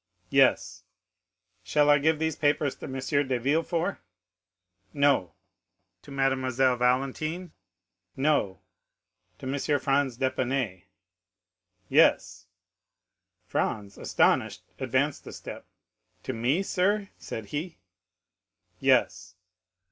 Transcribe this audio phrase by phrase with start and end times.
[0.31, 0.83] "Yes."
[1.61, 2.93] "Shall I give these papers to M.
[3.27, 3.99] de Villefort?"
[4.95, 5.35] "No."
[6.01, 7.51] "To Mademoiselle Valentine?"
[8.17, 8.61] "No."
[9.37, 9.79] "To M.
[9.79, 10.85] Franz d'Épinay?"
[11.87, 12.47] "Yes."
[13.45, 15.67] Franz, astonished, advanced a step.
[16.23, 17.77] "To me, sir?" said he.
[18.79, 19.35] "Yes."